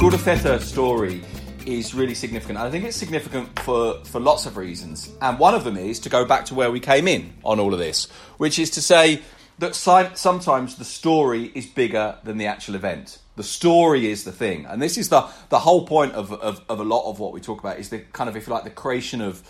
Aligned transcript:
The 0.00 0.06
Guruceta 0.06 0.58
story 0.62 1.20
is 1.66 1.94
really 1.94 2.14
significant. 2.14 2.58
I 2.58 2.70
think 2.70 2.86
it's 2.86 2.96
significant 2.96 3.58
for, 3.58 4.02
for 4.06 4.18
lots 4.18 4.46
of 4.46 4.56
reasons. 4.56 5.12
And 5.20 5.38
one 5.38 5.54
of 5.54 5.62
them 5.62 5.76
is 5.76 6.00
to 6.00 6.08
go 6.08 6.24
back 6.24 6.46
to 6.46 6.54
where 6.54 6.70
we 6.70 6.80
came 6.80 7.06
in 7.06 7.34
on 7.44 7.60
all 7.60 7.74
of 7.74 7.78
this, 7.78 8.06
which 8.38 8.58
is 8.58 8.70
to 8.70 8.80
say 8.80 9.20
that 9.58 9.74
sometimes 9.74 10.76
the 10.76 10.86
story 10.86 11.52
is 11.54 11.66
bigger 11.66 12.16
than 12.24 12.38
the 12.38 12.46
actual 12.46 12.76
event. 12.76 13.18
The 13.36 13.42
story 13.42 14.10
is 14.10 14.24
the 14.24 14.32
thing. 14.32 14.64
And 14.64 14.80
this 14.80 14.96
is 14.96 15.10
the, 15.10 15.28
the 15.50 15.58
whole 15.58 15.86
point 15.86 16.14
of, 16.14 16.32
of, 16.32 16.62
of 16.70 16.80
a 16.80 16.84
lot 16.84 17.10
of 17.10 17.20
what 17.20 17.34
we 17.34 17.42
talk 17.42 17.60
about 17.60 17.78
is 17.78 17.90
the 17.90 17.98
kind 17.98 18.30
of, 18.30 18.36
if 18.38 18.46
you 18.46 18.54
like, 18.54 18.64
the 18.64 18.70
creation 18.70 19.20
of 19.20 19.42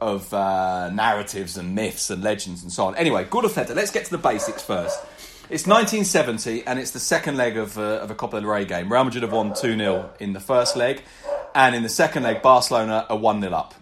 of 0.00 0.34
uh, 0.34 0.90
narratives 0.90 1.56
and 1.56 1.74
myths 1.74 2.10
and 2.10 2.22
legends 2.22 2.62
and 2.62 2.70
so 2.70 2.84
on. 2.84 2.94
Anyway, 2.96 3.24
Guruceta, 3.24 3.74
let's 3.74 3.90
get 3.90 4.04
to 4.04 4.10
the 4.10 4.18
basics 4.18 4.62
first. 4.62 5.00
It's 5.50 5.66
1970 5.66 6.66
and 6.66 6.78
it's 6.78 6.92
the 6.92 6.98
second 6.98 7.36
leg 7.36 7.58
of, 7.58 7.76
uh, 7.76 7.98
of 7.98 8.10
a 8.10 8.14
Copa 8.14 8.40
del 8.40 8.48
Rey 8.48 8.64
game. 8.64 8.90
Real 8.90 9.04
Madrid 9.04 9.24
have 9.24 9.32
won 9.32 9.52
2 9.52 9.76
0 9.76 10.10
in 10.18 10.32
the 10.32 10.40
first 10.40 10.74
leg, 10.74 11.02
and 11.54 11.74
in 11.74 11.82
the 11.82 11.90
second 11.90 12.22
leg, 12.22 12.40
Barcelona 12.40 13.04
are 13.10 13.18
1 13.18 13.42
0 13.42 13.52
up. 13.52 13.74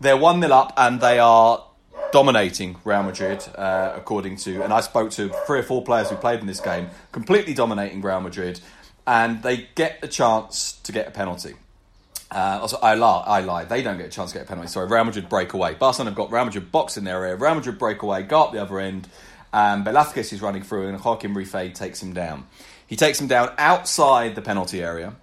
They're 0.00 0.16
1 0.16 0.42
0 0.42 0.52
up 0.52 0.72
and 0.76 1.00
they 1.00 1.20
are 1.20 1.64
dominating 2.10 2.78
Real 2.84 3.04
Madrid, 3.04 3.44
uh, 3.54 3.92
according 3.94 4.38
to. 4.38 4.62
And 4.62 4.72
I 4.72 4.80
spoke 4.80 5.12
to 5.12 5.28
three 5.46 5.60
or 5.60 5.62
four 5.62 5.84
players 5.84 6.10
who 6.10 6.16
played 6.16 6.40
in 6.40 6.48
this 6.48 6.60
game, 6.60 6.88
completely 7.12 7.54
dominating 7.54 8.02
Real 8.02 8.20
Madrid, 8.20 8.60
and 9.06 9.44
they 9.44 9.68
get 9.76 10.00
a 10.02 10.08
chance 10.08 10.72
to 10.82 10.90
get 10.90 11.06
a 11.06 11.12
penalty. 11.12 11.54
Uh, 12.32 12.58
also, 12.60 12.78
I 12.82 12.94
lie, 12.94 13.22
I 13.24 13.40
lie. 13.42 13.64
They 13.64 13.80
don't 13.80 13.96
get 13.96 14.06
a 14.06 14.10
chance 14.10 14.32
to 14.32 14.38
get 14.38 14.46
a 14.46 14.48
penalty. 14.48 14.68
Sorry, 14.68 14.88
Real 14.88 15.04
Madrid 15.04 15.28
break 15.28 15.52
away. 15.52 15.74
Barcelona 15.74 16.10
have 16.10 16.16
got 16.16 16.32
Real 16.32 16.46
Madrid 16.46 16.72
box 16.72 16.96
in 16.96 17.04
their 17.04 17.24
area. 17.24 17.36
Real 17.36 17.54
Madrid 17.54 17.78
break 17.78 18.02
away, 18.02 18.24
go 18.24 18.42
up 18.42 18.52
the 18.52 18.60
other 18.60 18.80
end, 18.80 19.08
and 19.56 19.86
Velázquez 19.86 20.34
is 20.34 20.42
running 20.42 20.62
through, 20.62 20.88
and 20.88 21.02
Joaquim 21.02 21.34
Rifé 21.34 21.74
takes 21.74 22.02
him 22.02 22.12
down. 22.12 22.46
He 22.86 22.94
takes 22.94 23.18
him 23.18 23.26
down 23.26 23.54
outside 23.56 24.34
the 24.34 24.42
penalty 24.42 24.82
area, 24.82 25.14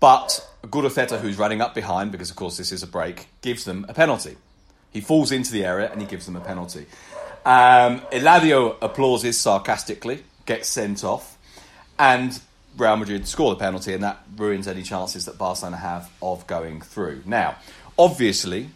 but 0.00 0.44
Guruceta, 0.64 1.20
who's 1.20 1.38
running 1.38 1.60
up 1.60 1.72
behind, 1.72 2.10
because 2.10 2.28
of 2.28 2.34
course 2.34 2.56
this 2.56 2.72
is 2.72 2.82
a 2.82 2.88
break, 2.88 3.28
gives 3.42 3.64
them 3.64 3.86
a 3.88 3.94
penalty. 3.94 4.36
He 4.90 5.00
falls 5.00 5.30
into 5.30 5.52
the 5.52 5.64
area 5.64 5.88
and 5.92 6.00
he 6.00 6.08
gives 6.08 6.26
them 6.26 6.34
a 6.34 6.40
penalty. 6.40 6.86
Um, 7.44 8.00
Eladio 8.10 8.76
applauses 8.82 9.38
sarcastically, 9.38 10.24
gets 10.44 10.68
sent 10.68 11.04
off, 11.04 11.38
and 12.00 12.40
Real 12.76 12.96
Madrid 12.96 13.28
score 13.28 13.50
the 13.54 13.60
penalty, 13.60 13.94
and 13.94 14.02
that 14.02 14.24
ruins 14.36 14.66
any 14.66 14.82
chances 14.82 15.24
that 15.26 15.38
Barcelona 15.38 15.76
have 15.76 16.10
of 16.20 16.44
going 16.48 16.80
through. 16.80 17.22
Now, 17.24 17.54
obviously, 17.96 18.70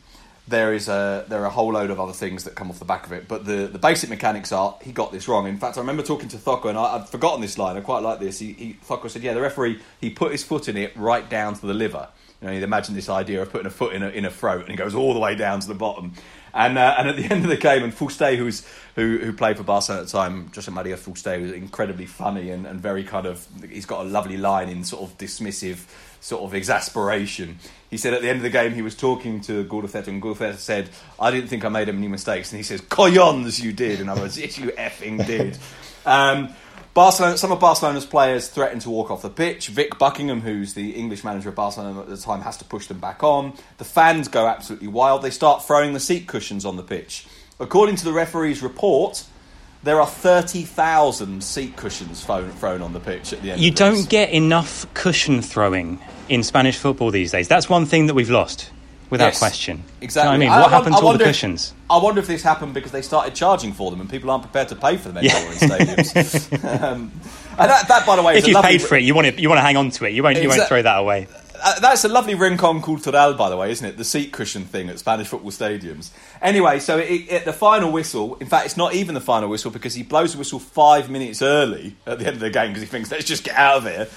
there 0.49 0.73
is 0.75 0.89
a 0.89 1.25
there 1.29 1.43
are 1.43 1.47
a 1.47 1.51
whole 1.51 1.73
load 1.73 1.91
of 1.91 2.01
other 2.01 2.13
things 2.13 2.45
that 2.45 2.55
come 2.55 2.71
off 2.71 2.79
the 2.79 2.85
back 2.85 3.07
of 3.07 3.13
it, 3.13 3.29
but 3.29 3.45
the, 3.45 3.67
the 3.67 3.79
basic 3.79 4.11
mechanics 4.11 4.53
are 4.53 4.77
he 4.83 4.93
got 4.93 5.13
this 5.13 5.29
wrong. 5.29 5.47
In 5.47 5.59
fact, 5.59 5.77
I 5.77 5.81
remember 5.81 6.03
talking 6.03 6.29
to 6.29 6.37
Zoco, 6.37 6.67
and 6.67 6.79
I, 6.79 6.97
I'd 6.97 7.09
forgotten 7.09 7.41
this 7.41 7.59
line. 7.59 7.77
I 7.77 7.81
quite 7.81 8.03
like 8.03 8.21
this. 8.21 8.39
He, 8.39 8.53
he 8.53 8.77
Zoco 8.87 9.09
said, 9.09 9.23
"Yeah, 9.23 9.35
the 9.35 9.41
referee 9.41 9.81
he 10.01 10.11
put 10.11 10.33
his 10.33 10.43
foot 10.43 10.69
in 10.69 10.77
it 10.77 10.97
right 10.97 11.29
down 11.29 11.55
to 11.55 11.67
the 11.67 11.75
liver." 11.75 12.09
You 12.41 12.49
know, 12.49 12.55
you'd 12.55 12.63
imagine 12.63 12.95
this 12.95 13.09
idea 13.09 13.43
of 13.43 13.51
putting 13.51 13.67
a 13.67 13.71
foot 13.71 13.95
in 13.95 14.03
a, 14.03 14.09
in 14.09 14.25
a 14.25 14.31
throat 14.31 14.63
and 14.63 14.71
it 14.71 14.77
goes 14.77 14.95
all 14.95 15.13
the 15.13 15.21
way 15.21 15.35
down 15.35 15.61
to 15.61 15.69
the 15.69 15.75
bottom. 15.75 16.13
And 16.53 16.79
uh, 16.79 16.95
and 16.99 17.09
at 17.09 17.17
the 17.17 17.25
end 17.31 17.45
of 17.45 17.51
the 17.51 17.57
game, 17.57 17.85
and 17.85 17.93
Fuste, 17.93 18.37
who's 18.37 18.67
who 18.97 19.19
who 19.19 19.33
played 19.33 19.57
for 19.57 19.63
Barcelona 19.63 20.03
at 20.03 20.07
the 20.09 20.13
time, 20.13 20.51
Jose 20.55 20.71
Maria 20.71 20.97
Fuste, 20.97 21.41
was 21.41 21.53
incredibly 21.53 22.07
funny 22.07 22.51
and, 22.51 22.67
and 22.67 22.81
very 22.81 23.05
kind 23.05 23.27
of 23.27 23.47
he's 23.69 23.87
got 23.87 24.05
a 24.05 24.09
lovely 24.09 24.37
line 24.37 24.69
in 24.69 24.85
sort 24.85 25.03
of 25.09 25.17
dismissive 25.19 25.85
sort 26.21 26.43
of 26.43 26.55
exasperation. 26.55 27.59
He 27.89 27.97
said 27.97 28.15
at 28.15 28.23
the 28.23 28.29
end 28.29 28.39
of 28.39 28.43
the 28.43 28.51
game 28.51 28.75
he 28.75 28.83
was 28.83 28.95
talking 28.95 29.41
to 29.43 29.65
Guruceta 29.65 30.09
and 30.09 30.23
Guruceta 30.23 30.57
said, 30.57 30.91
"I 31.19 31.31
didn't 31.31 31.49
think 31.49 31.65
I 31.65 31.69
made 31.69 31.89
any 31.89 32.09
mistakes," 32.09 32.51
and 32.53 32.59
he 32.59 32.63
says, 32.65 32.81
"Coyons, 32.81 33.61
you 33.61 33.73
did," 33.73 34.01
and 34.01 34.11
I 34.11 34.15
was, 34.15 34.39
"Yes, 34.39 34.59
you 34.59 34.71
effing 34.73 35.25
did." 35.27 35.59
Um, 36.07 36.55
Barcelona, 36.93 37.39
some 37.39 37.53
of 37.53 37.61
Barcelona's 37.61 38.05
players 38.05 38.49
threaten 38.49 38.81
to 38.81 38.91
walk 38.91 39.11
off 39.11 39.23
the 39.23 39.31
pitch. 39.31 39.69
Vic 39.69 39.97
Buckingham, 39.99 40.41
who's 40.41 40.75
the 40.75 40.91
English 40.91 41.23
manager 41.23 41.51
of 41.51 41.55
Barcelona 41.55 42.01
at 42.01 42.09
the 42.09 42.17
time, 42.17 42.41
has 42.43 42.57
to 42.57 42.65
push 42.65 42.89
them 42.89 42.99
back 42.99 43.23
on. 43.23 43.53
The 43.79 43.85
fans 43.85 44.27
go 44.27 44.49
absolutely 44.49 44.89
wild. 44.89 45.23
They 45.23 45.31
start 45.31 45.65
throwing 45.65 45.93
the 45.93 46.01
seat 46.01 46.27
cushions 46.27 46.65
on 46.65 46.77
the 46.77 46.83
pitch. 46.83 47.27
According 47.61 47.97
to 47.97 48.05
the 48.05 48.13
referee's 48.13 48.61
report, 48.61 49.25
there 49.83 50.01
are 50.01 50.07
30,000 50.07 51.43
seat 51.43 51.77
cushions 51.77 52.25
thrown, 52.25 52.51
thrown 52.53 52.83
on 52.83 52.93
the 52.93 53.01
pitch 53.01 53.33
at 53.33 53.41
the 53.43 53.53
end 53.53 53.61
You 53.61 53.71
don't 53.71 54.09
get 54.09 54.31
enough 54.31 54.93
cushion 54.95 55.43
throwing 55.43 56.01
in 56.29 56.43
Spanish 56.43 56.77
football 56.77 57.11
these 57.11 57.31
days. 57.31 57.49
That's 57.49 57.69
one 57.69 57.87
thing 57.87 58.07
that 58.07 58.15
we've 58.15 58.31
lost, 58.31 58.71
without 59.11 59.27
Yes, 59.27 59.39
question. 59.39 59.83
Exactly. 60.01 60.21
You 60.21 60.25
know 60.25 60.31
what 60.31 60.35
I 60.35 60.39
mean, 60.39 60.49
I 60.49 60.57
what 60.57 60.63
won- 60.63 60.71
happened 60.71 60.95
I 60.95 60.99
to 60.99 61.05
all 61.05 61.13
the 61.13 61.19
wonder 61.19 61.25
if- 61.25 61.29
cushions? 61.31 61.75
I 61.91 61.97
wonder 61.99 62.21
if 62.21 62.27
this 62.27 62.43
happened 62.43 62.73
because 62.75 62.93
they 62.93 63.03
started 63.03 63.35
charging 63.35 63.73
for 63.73 63.91
them 63.91 64.01
and 64.01 64.09
people 64.09 64.31
aren't 64.31 64.45
prepared 64.45 64.69
to 64.69 64.77
pay 64.77 64.97
for 64.97 65.09
them 65.11 65.19
anymore 65.19 65.53
in 65.53 65.59
stadiums. 65.59 66.83
um, 66.83 67.13
and 67.59 67.71
that, 67.71 67.89
that, 67.89 68.07
by 68.07 68.17
the 68.17 68.23
way, 68.23 68.39
If 68.39 68.45
a 68.45 68.49
you 68.49 68.55
lovely- 68.55 68.71
paid 68.71 68.83
for 68.83 68.95
it, 68.97 69.03
you 69.03 69.15
want 69.15 69.27
to 69.35 69.41
you 69.41 69.49
want 69.49 69.59
to 69.59 69.63
hang 69.63 69.77
on 69.77 69.91
to 69.91 70.05
it. 70.07 70.11
You 70.15 70.23
won't 70.23 70.41
you 70.41 70.49
won't 70.49 70.67
throw 70.69 70.81
that 70.83 70.99
away. 70.99 71.27
Uh, 71.63 71.79
that's 71.81 72.05
a 72.07 72.09
lovely 72.09 72.35
rincon 72.35 72.81
cultural, 72.81 73.35
by 73.35 73.51
the 73.51 73.57
way, 73.57 73.71
isn't 73.71 73.87
it? 73.87 73.99
The 73.99 74.05
seat 74.05 74.33
cushion 74.33 74.65
thing 74.65 74.89
at 74.89 74.99
Spanish 74.99 75.27
football 75.29 75.51
stadiums. 75.51 76.09
Anyway, 76.41 76.79
so 76.79 76.97
it, 76.97 77.29
at 77.29 77.45
the 77.45 77.53
final 77.53 77.93
whistle, 77.93 78.37
in 78.37 78.47
fact, 78.47 78.65
it's 78.65 78.79
not 78.79 78.95
even 78.95 79.15
the 79.15 79.21
final 79.21 79.51
whistle 79.51 79.71
because 79.71 79.93
he 79.93 80.03
blows 80.03 80.33
the 80.33 80.39
whistle 80.39 80.59
five 80.59 81.11
minutes 81.11 81.43
early 81.43 81.97
at 82.07 82.19
the 82.19 82.25
end 82.27 82.37
of 82.37 82.41
the 82.41 82.49
game 82.49 82.69
because 82.69 82.81
he 82.83 82.89
thinks, 82.89 83.11
let's 83.11 83.27
just 83.27 83.45
get 83.45 83.57
out 83.57 83.77
of 83.77 83.83
here. 83.85 84.09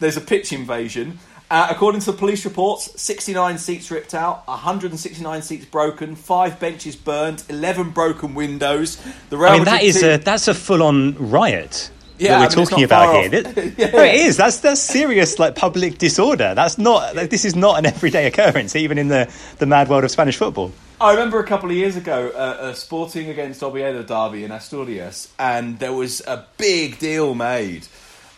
There's 0.00 0.16
a 0.16 0.20
pitch 0.20 0.52
invasion. 0.52 1.20
Uh, 1.50 1.68
according 1.70 2.00
to 2.00 2.12
the 2.12 2.16
police 2.16 2.44
reports, 2.44 3.00
69 3.00 3.56
seats 3.56 3.90
ripped 3.90 4.12
out, 4.12 4.46
169 4.46 5.40
seats 5.42 5.64
broken, 5.64 6.14
five 6.14 6.60
benches 6.60 6.94
burned, 6.94 7.42
11 7.48 7.90
broken 7.90 8.34
windows. 8.34 8.96
The 9.30 9.38
I 9.38 9.54
mean, 9.54 9.64
that 9.64 9.82
is 9.82 10.00
team- 10.00 10.10
a 10.10 10.18
that's 10.18 10.46
a 10.48 10.54
full 10.54 10.82
on 10.82 11.14
riot. 11.14 11.90
Yeah, 12.18 12.40
that 12.40 12.50
we're 12.50 12.56
mean, 12.56 12.66
talking 12.66 12.84
about 12.84 13.14
here. 13.30 13.42
That- 13.42 13.74
Yeah. 13.78 13.90
No, 13.92 14.02
it 14.02 14.14
is. 14.16 14.36
That's 14.36 14.60
that's 14.60 14.80
serious, 14.80 15.38
like 15.38 15.54
public 15.54 15.96
disorder. 15.98 16.54
That's 16.54 16.76
not. 16.76 17.14
Like, 17.16 17.30
this 17.30 17.44
is 17.46 17.54
not 17.56 17.78
an 17.78 17.86
everyday 17.86 18.26
occurrence, 18.26 18.76
even 18.76 18.98
in 18.98 19.08
the 19.08 19.32
the 19.58 19.66
mad 19.66 19.88
world 19.88 20.04
of 20.04 20.10
Spanish 20.10 20.36
football. 20.36 20.72
I 21.00 21.12
remember 21.12 21.38
a 21.38 21.46
couple 21.46 21.70
of 21.70 21.76
years 21.76 21.94
ago, 21.96 22.32
uh, 22.34 22.38
uh, 22.38 22.74
Sporting 22.74 23.30
against 23.30 23.62
Oviedo 23.62 24.02
derby 24.02 24.42
in 24.42 24.50
Asturias, 24.50 25.32
and 25.38 25.78
there 25.78 25.92
was 25.92 26.20
a 26.26 26.44
big 26.56 26.98
deal 26.98 27.34
made 27.36 27.86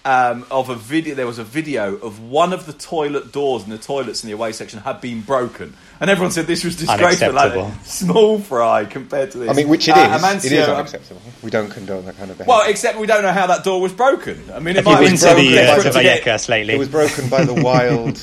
um, 0.05 0.47
of 0.51 0.69
a 0.71 0.75
video. 0.75 1.15
There 1.15 1.27
was 1.27 1.39
a 1.39 1.45
video 1.45 1.97
of 1.97 2.21
one 2.21 2.53
of 2.53 2.67
the 2.67 2.73
toilet 2.73 3.33
doors 3.33 3.65
in 3.65 3.71
the 3.71 3.79
toilets 3.79 4.23
in 4.25 4.29
the 4.29 4.35
away 4.35 4.53
section 4.53 4.81
had 4.81 5.01
been 5.01 5.21
broken, 5.21 5.75
and 6.01 6.09
everyone 6.11 6.31
said 6.33 6.47
this 6.47 6.65
was 6.65 6.77
disgraceful. 6.77 7.33
Like, 7.33 7.53
Unacceptable. 7.53 7.85
small 7.85 8.39
fry 8.39 8.85
compared 8.87 9.31
to 9.33 9.39
this. 9.39 9.51
I 9.51 9.53
mean, 9.53 9.69
which 9.69 9.89
it 9.89 9.97
Uh, 9.97 10.15
is. 10.17 10.23
Amancio- 10.23 10.45
it 10.47 10.53
is 10.53 10.69
unacceptable. 10.69 11.21
We 11.43 11.51
don't 11.51 11.71
condone 11.71 12.05
that 12.07 12.17
kind 12.19 12.31
of 12.31 12.39
behaviour. 12.39 12.49
Well, 12.59 12.69
except 12.71 12.99
we 12.99 13.07
don't 13.07 13.23
know 13.23 13.33
how 13.33 13.47
that 13.49 13.63
door 13.65 13.81
was 13.81 13.93
broken. 13.93 14.43
I 14.55 14.59
mean, 14.59 14.77
it 14.77 14.77
Have 14.77 14.85
might 14.87 14.91
you 14.93 14.97
have 14.97 15.05
been 15.05 15.11
been 15.13 15.19
to 15.19 15.27
broken 15.27 15.45
the, 15.53 15.71
uh, 15.71 15.77
to 15.77 15.83
to 15.93 15.99
Vallecas 15.99 16.49
lately? 16.49 16.75
it 16.75 16.79
was 16.79 16.89
broken 16.89 17.29
by 17.29 17.45
the 17.45 17.55
wild 17.63 18.21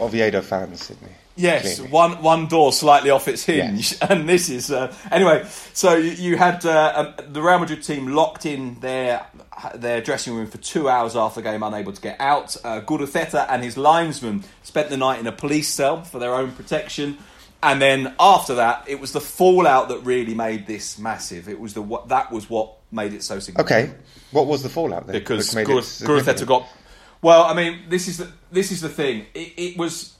Oviedo 0.00 0.40
fans, 0.42 0.84
Sydney. 0.84 1.08
Yes, 1.36 1.76
Clearly. 1.76 1.90
one 1.92 2.22
one 2.22 2.46
door 2.46 2.72
slightly 2.72 3.10
off 3.10 3.26
its 3.26 3.44
hinge, 3.44 3.96
and 4.08 4.28
this 4.28 4.48
is 4.48 4.70
uh, 4.70 4.94
anyway. 5.10 5.44
So 5.72 5.96
you, 5.96 6.12
you 6.12 6.36
had 6.36 6.64
uh, 6.64 7.14
um, 7.18 7.32
the 7.32 7.42
Real 7.42 7.58
Madrid 7.58 7.82
team 7.82 8.08
locked 8.08 8.46
in 8.46 8.78
their 8.80 9.26
their 9.74 10.00
dressing 10.00 10.34
room 10.34 10.46
for 10.46 10.58
two 10.58 10.88
hours 10.88 11.16
after 11.16 11.40
the 11.40 11.50
game, 11.50 11.62
unable 11.62 11.92
to 11.92 12.00
get 12.00 12.20
out. 12.20 12.56
Uh, 12.64 12.80
and 13.48 13.62
his 13.64 13.76
linesman 13.76 14.44
spent 14.62 14.90
the 14.90 14.96
night 14.96 15.18
in 15.18 15.26
a 15.26 15.32
police 15.32 15.68
cell 15.68 16.02
for 16.02 16.18
their 16.20 16.34
own 16.34 16.52
protection, 16.52 17.18
and 17.64 17.82
then 17.82 18.14
after 18.20 18.54
that, 18.56 18.84
it 18.86 19.00
was 19.00 19.10
the 19.12 19.20
fallout 19.20 19.88
that 19.88 19.98
really 20.00 20.34
made 20.34 20.66
this 20.68 20.98
massive. 20.98 21.48
It 21.48 21.58
was 21.58 21.74
the 21.74 21.82
what 21.82 22.10
that 22.10 22.30
was 22.30 22.48
what 22.48 22.76
made 22.92 23.12
it 23.12 23.24
so 23.24 23.40
significant 23.40 23.88
Okay, 23.90 23.94
what 24.30 24.46
was 24.46 24.62
the 24.62 24.68
fallout 24.68 25.06
then? 25.08 25.14
because 25.14 25.48
which 25.48 25.56
made 25.56 25.66
Gur- 25.66 25.78
it 25.80 25.82
Guruceta 25.82 25.84
significant? 25.84 26.48
got. 26.48 26.68
Well, 27.22 27.42
I 27.44 27.54
mean, 27.54 27.84
this 27.88 28.06
is 28.06 28.18
the 28.18 28.30
this 28.52 28.70
is 28.70 28.82
the 28.82 28.88
thing. 28.88 29.26
It, 29.34 29.52
it 29.56 29.76
was 29.78 30.13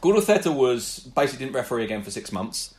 Guruceta 0.00 0.54
was 0.54 1.00
basically 1.00 1.46
didn't 1.46 1.56
referee 1.56 1.84
again 1.84 2.02
for 2.02 2.10
six 2.10 2.32
months. 2.32 2.74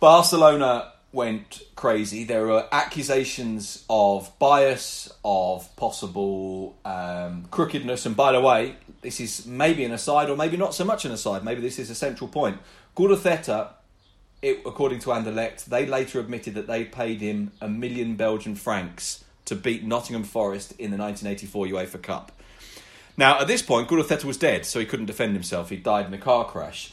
Barcelona 0.00 0.92
went 1.12 1.62
crazy. 1.76 2.24
There 2.24 2.46
were 2.46 2.66
accusations 2.72 3.84
of 3.88 4.36
bias, 4.38 5.12
of 5.24 5.74
possible 5.76 6.76
um, 6.84 7.46
crookedness, 7.50 8.04
and 8.04 8.16
by 8.16 8.32
the 8.32 8.40
way, 8.40 8.76
this 9.00 9.20
is 9.20 9.46
maybe 9.46 9.84
an 9.84 9.92
aside 9.92 10.28
or 10.28 10.36
maybe 10.36 10.56
not 10.56 10.74
so 10.74 10.84
much 10.84 11.04
an 11.04 11.12
aside. 11.12 11.44
Maybe 11.44 11.60
this 11.60 11.78
is 11.78 11.90
a 11.90 11.94
central 11.94 12.28
point. 12.28 12.58
Guruceta 12.96 13.70
it, 14.44 14.60
according 14.66 14.98
to 15.00 15.08
Anderlecht, 15.08 15.64
they 15.64 15.86
later 15.86 16.20
admitted 16.20 16.54
that 16.54 16.66
they 16.66 16.84
paid 16.84 17.22
him 17.22 17.52
a 17.62 17.68
million 17.68 18.14
Belgian 18.14 18.54
francs 18.54 19.24
to 19.46 19.56
beat 19.56 19.82
Nottingham 19.82 20.22
Forest 20.24 20.72
in 20.72 20.90
the 20.90 20.98
1984 20.98 21.66
UEFA 21.66 22.02
Cup. 22.02 22.30
Now, 23.16 23.40
at 23.40 23.46
this 23.46 23.62
point, 23.62 23.88
Guruceta 23.88 24.24
was 24.24 24.36
dead, 24.36 24.66
so 24.66 24.80
he 24.80 24.86
couldn't 24.86 25.06
defend 25.06 25.34
himself. 25.34 25.70
He 25.70 25.76
died 25.76 26.06
in 26.06 26.14
a 26.14 26.18
car 26.18 26.44
crash. 26.44 26.92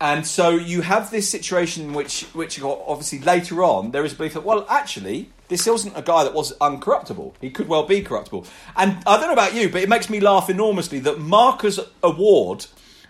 And 0.00 0.26
so 0.26 0.50
you 0.50 0.82
have 0.82 1.10
this 1.10 1.28
situation 1.28 1.94
which, 1.94 2.24
which 2.34 2.62
obviously 2.62 3.20
later 3.20 3.64
on, 3.64 3.92
there 3.92 4.04
is 4.04 4.12
a 4.12 4.16
belief 4.16 4.34
that, 4.34 4.44
well, 4.44 4.66
actually, 4.68 5.30
this 5.48 5.66
wasn't 5.66 5.96
a 5.96 6.02
guy 6.02 6.22
that 6.24 6.34
was 6.34 6.52
uncorruptible. 6.58 7.34
He 7.40 7.50
could 7.50 7.66
well 7.66 7.84
be 7.84 8.02
corruptible. 8.02 8.46
And 8.76 8.98
I 9.06 9.16
don't 9.16 9.28
know 9.28 9.32
about 9.32 9.54
you, 9.54 9.70
but 9.70 9.82
it 9.82 9.88
makes 9.88 10.10
me 10.10 10.20
laugh 10.20 10.50
enormously 10.50 10.98
that 11.00 11.18
Marca's 11.18 11.80
award 12.02 12.66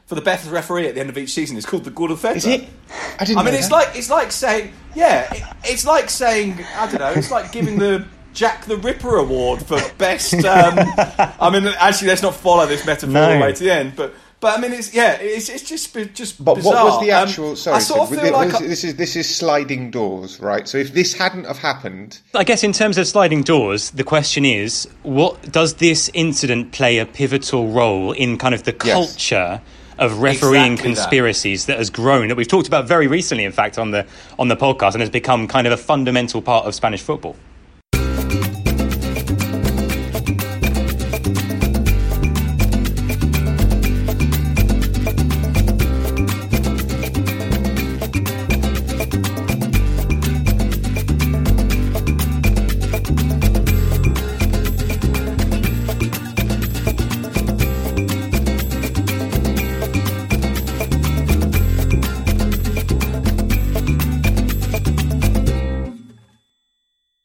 for 0.06 0.14
the 0.14 0.20
best 0.20 0.48
referee 0.48 0.86
at 0.86 0.94
the 0.94 1.00
end 1.00 1.10
of 1.10 1.18
each 1.18 1.30
season 1.30 1.56
is 1.56 1.66
called 1.66 1.82
the 1.82 1.90
Guruceta. 1.90 2.36
Is 2.36 2.46
it? 2.46 2.68
I 3.18 3.24
didn't. 3.24 3.38
I 3.38 3.42
mean, 3.42 3.52
know 3.52 3.58
it's 3.58 3.68
that. 3.68 3.74
like 3.74 3.96
it's 3.96 4.10
like 4.10 4.30
saying, 4.30 4.72
yeah, 4.94 5.34
it, 5.34 5.42
it's 5.64 5.84
like 5.84 6.08
saying, 6.08 6.64
I 6.76 6.86
don't 6.86 7.00
know, 7.00 7.10
it's 7.10 7.32
like 7.32 7.50
giving 7.50 7.78
the 7.78 8.06
Jack 8.36 8.66
the 8.66 8.76
Ripper 8.76 9.16
award 9.16 9.62
for 9.66 9.80
best. 9.98 10.34
Um, 10.34 10.74
I 11.40 11.50
mean, 11.50 11.66
actually, 11.78 12.08
let's 12.08 12.22
not 12.22 12.34
follow 12.36 12.66
this 12.66 12.86
metaphor 12.86 13.12
No. 13.12 13.24
all 13.28 13.34
the 13.34 13.40
way 13.40 13.52
to 13.52 13.64
the 13.64 13.72
end, 13.72 13.94
but. 13.96 14.14
But 14.38 14.58
I 14.58 14.60
mean, 14.60 14.74
it's 14.74 14.92
yeah, 14.92 15.12
it's, 15.14 15.48
it's 15.48 15.62
just 15.62 15.94
bi- 15.94 16.04
just 16.04 16.44
But 16.44 16.56
bizarre. 16.56 16.74
what 16.74 16.84
was 16.84 17.00
the 17.00 17.10
Um, 17.10 17.26
actual? 17.26 17.56
sorry, 17.56 17.76
I 17.76 17.80
sort 17.80 18.00
of 18.00 18.08
Sid, 18.10 18.20
feel 18.20 18.32
was- 18.38 18.52
like 18.52 18.62
this 18.68 18.84
is 18.84 18.94
this 18.96 19.16
is 19.16 19.34
sliding 19.34 19.90
doors, 19.90 20.38
right? 20.40 20.68
So 20.68 20.76
if 20.76 20.92
this 20.92 21.14
hadn't 21.14 21.44
have 21.46 21.56
happened, 21.56 22.18
I 22.34 22.44
guess 22.44 22.62
in 22.62 22.74
terms 22.74 22.98
of 22.98 23.08
sliding 23.08 23.42
doors, 23.44 23.90
the 23.92 24.04
question 24.04 24.44
is, 24.44 24.86
what 25.04 25.50
does 25.50 25.74
this 25.76 26.10
incident 26.12 26.72
play 26.72 26.98
a 26.98 27.06
pivotal 27.06 27.68
role 27.68 28.12
in 28.12 28.36
kind 28.36 28.54
of 28.54 28.64
the 28.64 28.76
Yes. 28.84 28.92
culture 29.16 29.62
of 29.98 30.18
refereeing 30.20 30.72
Exactly 30.74 30.76
that. 30.76 30.82
conspiracies 31.00 31.64
that. 31.64 31.78
has 31.78 31.88
grown 31.88 32.28
that 32.28 32.36
we've 32.36 32.46
talked 32.46 32.68
about 32.68 32.86
very 32.86 33.06
recently, 33.06 33.44
in 33.44 33.52
fact, 33.52 33.78
on 33.78 33.90
the 33.90 34.04
on 34.38 34.48
the 34.48 34.56
podcast, 34.56 34.92
and 34.92 35.00
has 35.00 35.08
become 35.10 35.48
kind 35.48 35.66
of 35.66 35.72
a 35.72 35.78
fundamental 35.78 36.42
part 36.42 36.66
of 36.66 36.74
Spanish 36.74 37.00
football? 37.00 37.36